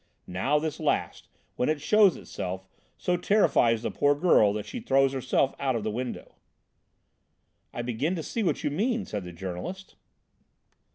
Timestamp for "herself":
5.13-5.53